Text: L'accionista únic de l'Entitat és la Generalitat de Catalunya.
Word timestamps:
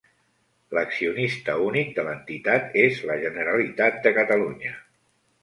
L'accionista 0.77 1.57
únic 1.65 1.91
de 1.97 2.05
l'Entitat 2.07 2.75
és 2.85 3.03
la 3.11 3.19
Generalitat 3.27 4.01
de 4.09 4.17
Catalunya. 4.19 4.75